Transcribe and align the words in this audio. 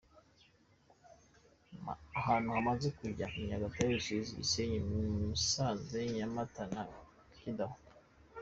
Ahantu 2.19 2.47
bamaze 2.55 2.87
kujya 2.97 3.25
ni 3.31 3.41
Nyagatare, 3.49 3.87
Rusizi, 3.95 4.37
Gisenyi, 4.39 4.77
Musanze, 5.19 5.99
Nyamata 6.15 6.63
na 6.73 6.83
Kidaho. 7.39 7.77